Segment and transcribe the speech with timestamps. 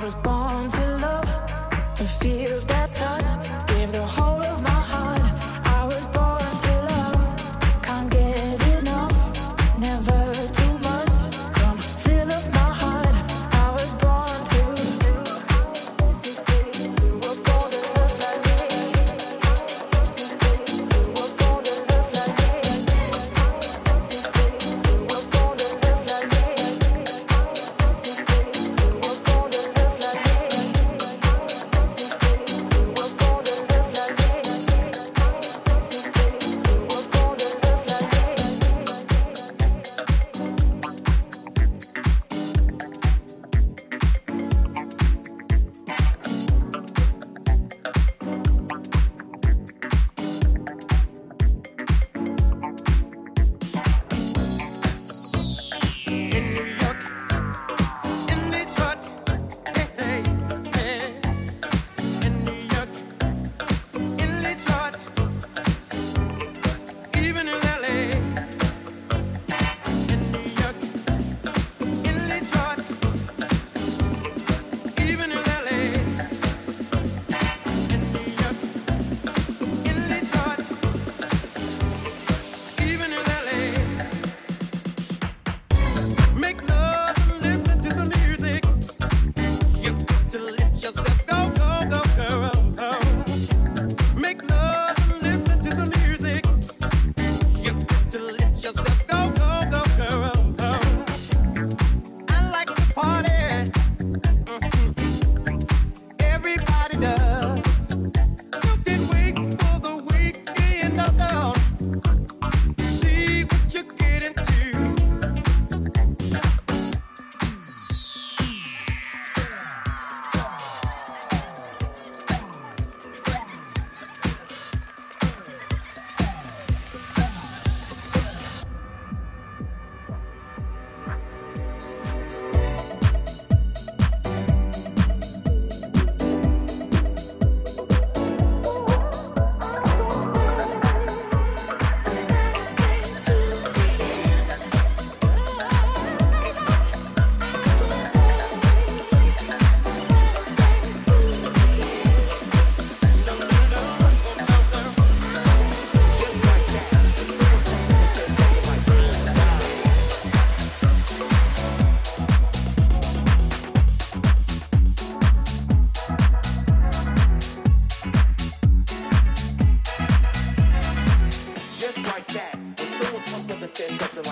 [0.00, 0.22] just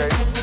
[0.00, 0.37] Okay.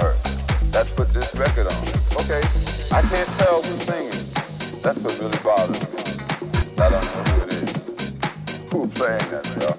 [0.00, 0.16] Her.
[0.72, 1.82] That's put this record on.
[2.20, 2.42] Okay.
[2.92, 4.80] I can't tell who's singing.
[4.82, 5.88] That's what really bothers me.
[6.78, 7.70] I don't know who it is.
[8.72, 9.78] Who's playing that stuff?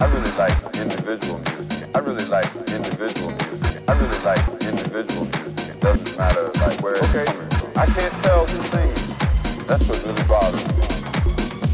[0.00, 1.88] I really like individual music.
[1.94, 3.82] I really like individual music.
[3.88, 5.76] I really like individual music.
[5.76, 7.70] It doesn't matter like where it's coming from.
[7.76, 9.66] I can't tell who's singing.
[9.66, 10.86] That's what really bothers me.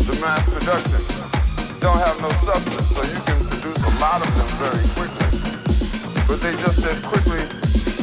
[0.07, 1.01] The mass production
[1.81, 5.22] don't have no substance, so you can produce a lot of them very quickly.
[6.29, 7.41] But they just as quickly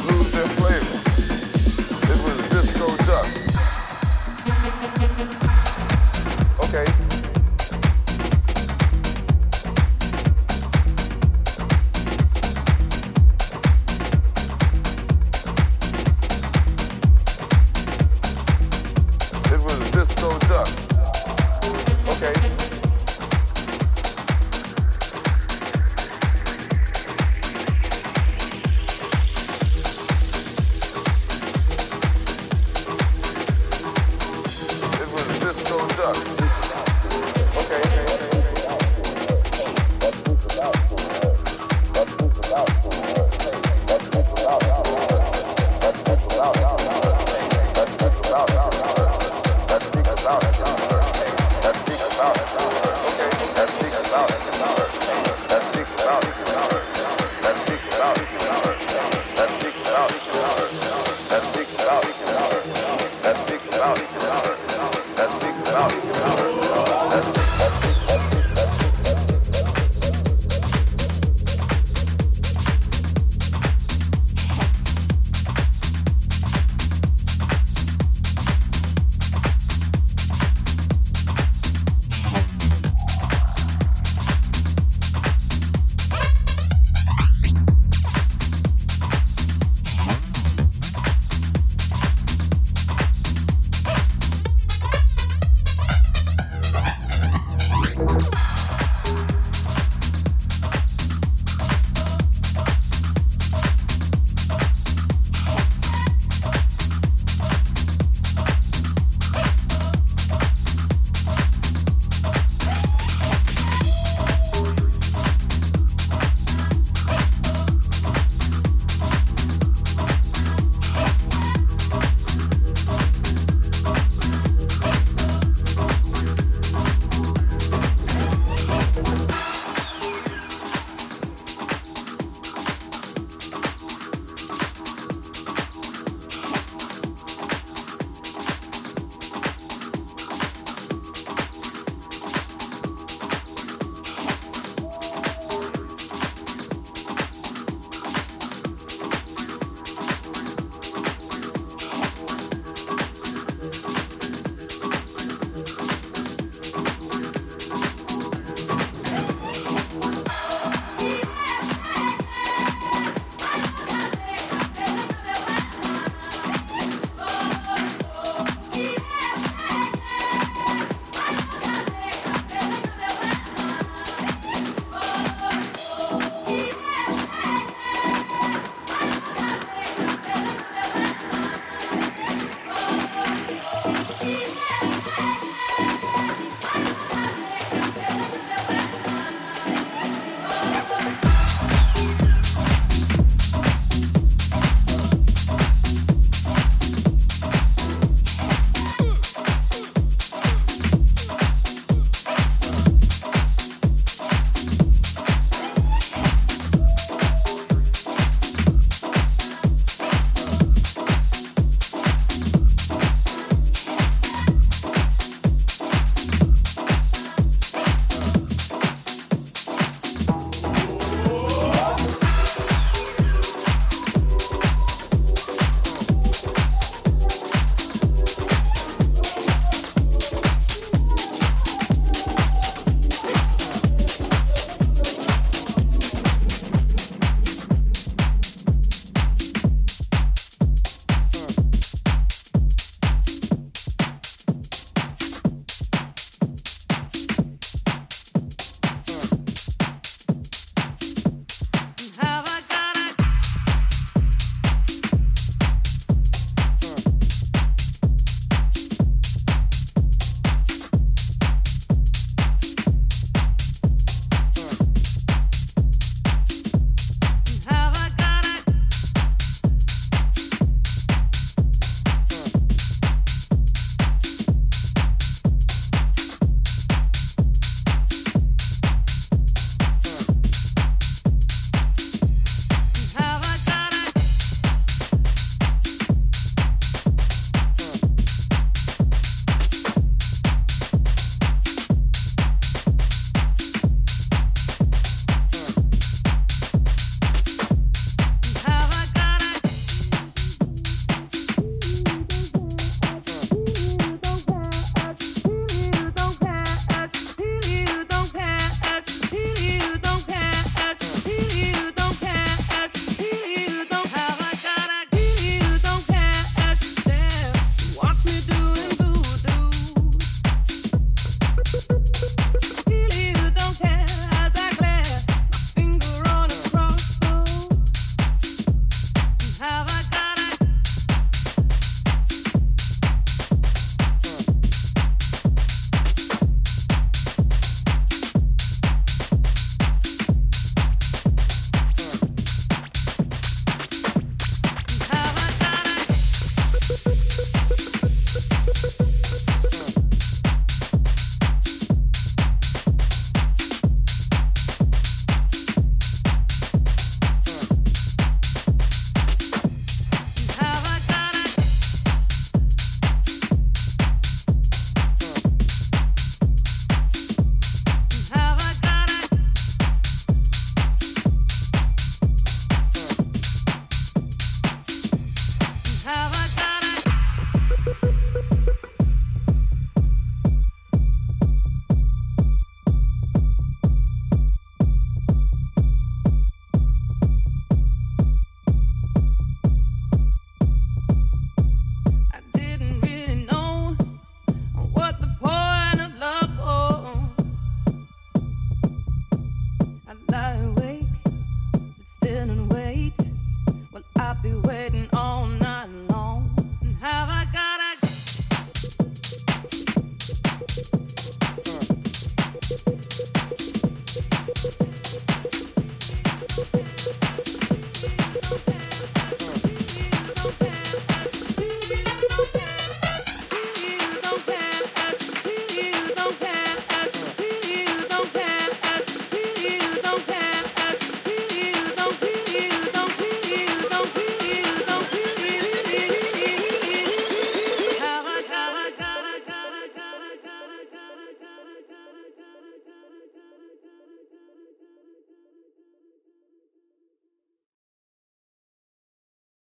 [0.06, 0.96] lose their flavor.
[3.12, 3.50] It.
[6.64, 7.09] Okay.